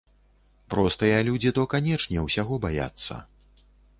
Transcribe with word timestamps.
Простыя 0.73 1.19
людзі 1.27 1.51
то, 1.59 1.67
канечне, 1.75 2.23
усяго 2.29 2.53
баяцца. 2.65 3.21